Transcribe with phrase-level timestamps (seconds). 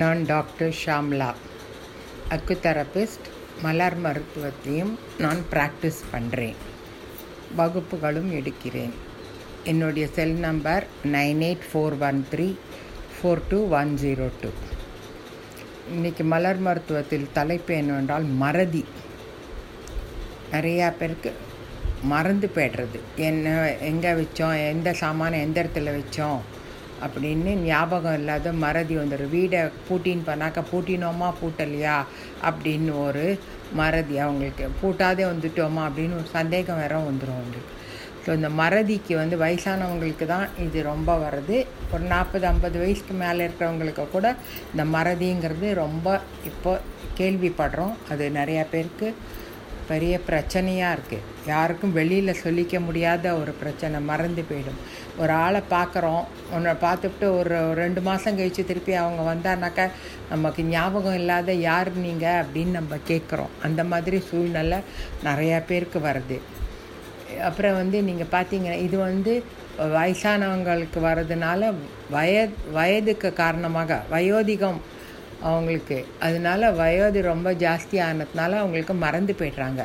[0.00, 1.28] நான் doctor Shamla.
[2.34, 3.28] Acutherapist
[3.62, 6.58] மலர் மருத்துவத்தையும் நான் ப்ராக்டிஸ் பண்ணுறேன்
[7.58, 8.94] வகுப்புகளும் எடுக்கிறேன்.
[9.70, 12.48] என்னுடைய cell number nine eight four one three
[13.14, 14.50] four two one zero two.
[15.94, 18.84] இன்றைக்கி மலர் மருத்துவத்தில் தலைப்பு என்னவென்றால் மறதி.
[20.52, 21.32] நிறையா பேருக்கு
[22.12, 23.00] மறந்து போய்டுறது.
[23.30, 23.56] என்ன
[23.92, 26.42] எங்கே வச்சோம் எந்த சாமானை எந்த இடத்துல வச்சோம்
[27.02, 31.32] அப்படின்னு ஞாபகம் இல்லாத மறதி வந்துடும் வீடை பூட்டின்னு பண்ணாக்கா பூட்டினோமா?
[31.40, 32.04] பூட்டலையா?
[32.44, 33.38] அப்படின்னு ஒரு
[33.72, 34.68] மறதி அவங்களுக்கு.
[34.82, 35.82] பூட்டாதே வந்துட்டோமா?
[35.88, 37.72] அப்படின்னு ஒரு சந்தேகம் வேற வந்துடும் அவங்களுக்கு.
[38.26, 41.66] ஸோ இந்த மறதிக்கு வந்து வயசானவங்களுக்கு தான் இது ரொம்ப வருது.
[41.92, 44.36] ஒரு நாற்பது ஐம்பது வயசுக்கு மேலே இருக்கிறவங்களுக்கு கூட
[44.76, 46.80] இந்த மறதிங்கிறது ரொம்ப இப்போ
[47.18, 47.94] கேள்விப்படுறோம்.
[48.10, 49.14] அது நிறையா பேருக்கு
[49.90, 54.80] பெரிய பிரச்சனையாக இருக்குது யாருக்கும் வெளியில் சொல்லிக்க முடியாத ஒரு பிரச்சனை மறந்து போயிடும்.
[55.22, 56.24] ஒரு ஆளை பார்க்குறோம்.
[56.54, 59.86] உன்னை பார்த்துட்டு ஒரு ரெண்டு மாதம் கழித்து திருப்பி அவங்க வந்தானாக்கா
[60.32, 63.54] நமக்கு ஞாபகம் இல்லாத யார் நீங்கள் அப்படின்னு நம்ம கேட்குறோம்.
[63.68, 64.80] அந்த மாதிரி சூழ்நிலை
[65.28, 66.38] நிறையா பேருக்கு வருது.
[67.48, 69.32] அப்புறம் வந்து நீங்கள் பார்த்தீங்கன்னா இது வந்து
[69.94, 71.70] வயசானவங்களுக்கு வர்றதுனால
[72.14, 72.34] வய
[72.76, 74.78] வயதுக்கு காரணமாக வயோதிகம்
[75.42, 76.04] அவங்களுக்கு.
[76.20, 79.82] அதனால வயது ரொம்ப ஜாஸ்தி ஆனதுனால அவங்களுக்கு மறந்து போய்ட்றாங்க.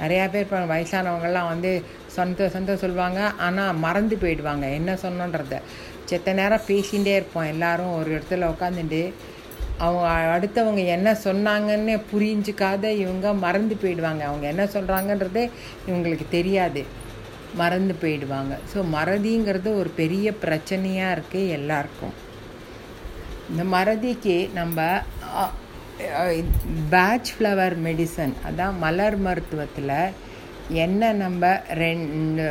[0.00, 3.20] நிறையா பேர் இப்போ வயசானவங்கள்லாம் வந்து சொந்த சொந்த சொல்லுவாங்க.
[3.46, 4.72] ஆனால் மறந்து போயிடுவாங்க.
[4.72, 5.60] என்ன சொன்னோன்றத.
[6.04, 7.44] செத்த நேரம் பேசிகிட்டே இருப்போம்.
[7.44, 9.12] எல்லாரும் ஒரு இடத்துல உட்காந்துட்டு
[9.78, 14.22] அவங்க அடுத்தவங்க என்ன சொன்னாங்கன்னு புரிஞ்சுக்காத இவங்க மறந்து போயிடுவாங்க.
[14.24, 15.50] அவங்க என்ன சொல்கிறாங்கன்றதே
[15.88, 16.82] இவங்களுக்கு தெரியாது.
[17.54, 18.52] மறந்து போயிடுவாங்க.
[18.74, 22.14] ஸோ மறதிங்கிறது ஒரு பெரிய பிரச்சனையாக இருக்குது எல்லாருக்கும்.
[23.52, 24.78] இந்த மறதிக்கு நம்ம
[26.92, 29.90] பேட்ச் ஃப்ளவர் மெடிசன் அதான் மலர் மருத்துவத்தில்
[30.84, 31.50] என்ன நம்ம
[31.82, 32.44] ரெண்டு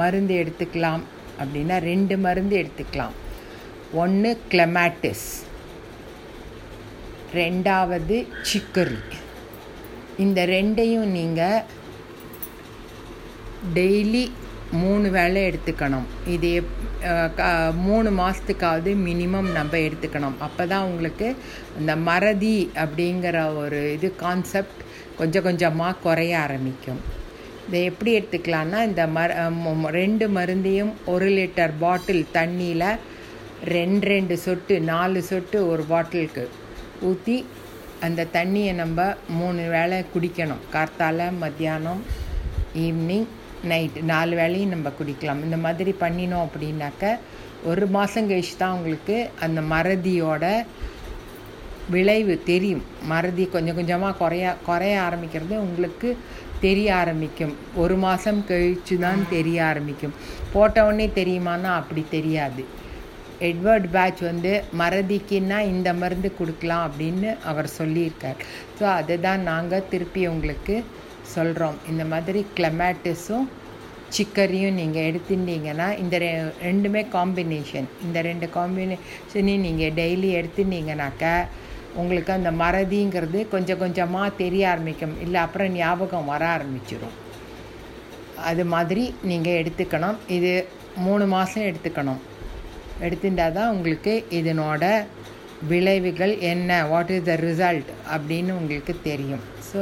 [0.00, 1.02] மருந்து எடுத்துக்கலாம்
[1.40, 3.14] அப்படின்னா ரெண்டு மருந்து எடுத்துக்கலாம்.
[4.02, 5.26] ஒன்று கிளமேட்டிஸ்
[7.34, 9.00] ரெண்டாவது சிக்கரி
[10.24, 11.64] இந்த ரெண்டையும் நீங்கள்
[13.78, 14.24] டெய்லி
[14.82, 16.06] மூணு வேளை எடுத்துக்கணும்.
[16.34, 16.50] இது
[17.86, 20.36] மூணு மாதத்துக்காவது மினிமம் நம்ம எடுத்துக்கணும்.
[20.46, 21.28] அப்போ தான் உங்களுக்கு
[21.80, 24.80] இந்த மறதி அப்படிங்கிற ஒரு இது கான்செப்ட்
[25.20, 27.00] கொஞ்சம் கொஞ்சமாக குறைய ஆரம்பிக்கும்.
[27.68, 29.30] இதை எப்படி எடுத்துக்கலான்னா இந்த மர
[30.00, 32.90] ரெண்டு மருந்தையும் ஒரு லிட்டர் பாட்டில் தண்ணியில்
[33.76, 36.44] ரெண்டு ரெண்டு சொட்டு நாலு சொட்டு ஒரு பாட்டிலுக்கு
[37.08, 37.36] ஊற்றி
[38.06, 39.08] அந்த தண்ணியை நம்ம
[39.38, 40.62] மூணு வேளை குடிக்கணும்.
[40.74, 42.02] கார்த்தால மத்தியானம்
[42.84, 43.28] ஈவினிங்
[43.70, 45.42] நைட்டு நாலு வேளையும் நம்ம குடிக்கலாம்.
[45.46, 47.12] இந்த மாதிரி பண்ணினோம் அப்படின்னாக்க
[47.70, 50.44] ஒரு மாதம் கழிச்சு தான் உங்களுக்கு அந்த மறதியோட
[51.94, 52.84] விளைவு தெரியும்.
[53.12, 56.08] மறதி கொஞ்சம் கொஞ்சமாக குறைய குறைய ஆரம்பிக்கிறது உங்களுக்கு
[56.66, 57.54] தெரிய ஆரம்பிக்கும்.
[57.82, 60.14] ஒரு மாதம் கழித்து தான் தெரிய ஆரம்பிக்கும்.
[60.54, 62.64] போட்டவுடனே தெரியுமானா அப்படி தெரியாது.
[63.48, 68.38] எட்வர்ட் பேட்ச் வந்து மறதிக்குன்னா இந்த மருந்து கொடுக்கலாம் அப்படின்னு அவர் சொல்லியிருக்கார்.
[68.78, 70.76] ஸோ அதை தான் நாங்கள் திருப்பி உங்களுக்கு
[71.36, 73.46] சொல்கிறோம் இந்த மாதிரி கிளமேட்டிஸும்
[74.16, 76.28] சிக்கரியும் நீங்கள் எடுத்துட்டீங்கன்னா இந்த ரெ
[76.66, 81.34] ரெண்டுமே காம்பினேஷன் இந்த ரெண்டு காம்பினேஷனையும் நீங்கள் டெய்லி எடுத்துட்டீங்கனாக்கா
[82.00, 85.14] உங்களுக்கு அந்த மறதிங்கிறது கொஞ்சம் கொஞ்சமாக தெரிய ஆரம்பிக்கும்.
[85.24, 87.16] இல்லை அப்புறம் ஞாபகம் வர ஆரம்பிச்சிடும்
[88.50, 90.18] அது மாதிரி நீங்கள் எடுத்துக்கணும்.
[90.36, 90.52] இது
[91.06, 92.20] மூணு மாதம் எடுத்துக்கணும்.
[93.06, 94.84] எடுத்துட்டால் தான் உங்களுக்கு இதனோட
[95.70, 96.86] விளைவுகள் என்ன?
[96.92, 99.44] வாட் இஸ் த ரிசல்ட் அப்படின்னு உங்களுக்கு தெரியும்.
[99.70, 99.78] ஸோ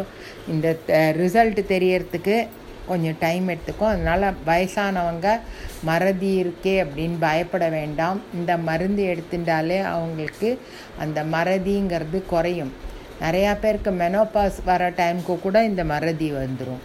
[0.53, 0.77] இந்த
[1.23, 2.37] ரிசல்ட் தெரியறதுக்கு
[2.89, 5.29] கொஞ்சம் டைம் எடுத்துக்கும் அதனால் வயசானவங்க
[5.89, 8.21] மறதி இருக்கே அப்படின்னு பயப்பட வேண்டாம்.
[8.35, 10.51] இந்த மருந்து எடுத்துட்டாலே அவங்களுக்கு
[11.05, 12.73] அந்த மறதிங்கிறது குறையும்.
[13.25, 16.83] நிறையா பேருக்கு மெனோபாஸ் வர டைமுக்கு கூட இந்த மறதி வந்துடும்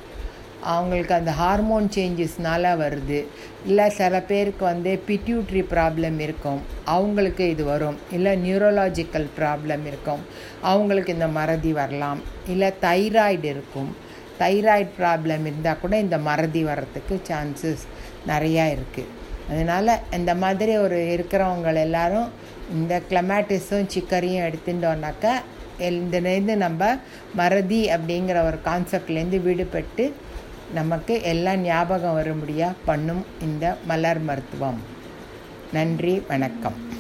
[0.64, 3.26] அவங்களுக்கு அந்த ஹார்மோன் சேஞ்சஸ்னால வருது.
[3.66, 6.62] இல்லை சில பேருக்கு வந்து பிட்யூட்ரி ப்ராப்ளம் இருக்கும்.
[6.86, 7.98] அவங்களுக்கு இது வரும்.
[8.12, 10.20] இல்லை நியூரோலாஜிக்கல் ப்ராப்ளம் இருக்கும்.
[10.62, 12.22] அவங்களுக்கு இந்த மறதி வரலாம்.
[12.48, 13.96] இல்லை தைராய்டு இருக்கும்.
[14.40, 17.84] தைராய்டு ப்ராப்ளம் இருந்தால் கூட இந்த மறதி வர்றதுக்கு சான்சஸ்
[18.28, 22.30] நிறையா இருக்குது அதனால் இந்த மாதிரி ஒரு இருக்கிறவங்க எல்லாரும்
[22.72, 25.42] இந்த கிளமேட்டிஸும் சிக்கரியும் எடுத்துட்டோன்னாக்கா
[25.78, 26.98] எந்த நம்ம
[27.36, 30.14] மறதி அப்படிங்கிற ஒரு கான்செப்ட்லேருந்து விடுபட்டு
[30.74, 34.80] நமக்கு எல்லாம் ஞாபகம் வரும்படியாக பண்ணும் இந்த மலர் மருத்துவம்.
[35.74, 36.91] நன்றி வணக்கம்.